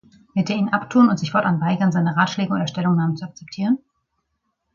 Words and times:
Wird 0.33 0.49
er 0.49 0.55
ihn 0.55 0.69
abtun 0.69 1.09
und 1.09 1.19
sich 1.19 1.29
fortan 1.29 1.61
weigern, 1.61 1.91
seine 1.91 2.17
Ratschläge 2.17 2.51
oder 2.51 2.65
Stellungnahmen 2.65 3.17
zu 3.17 3.23
akzeptieren? 3.25 3.77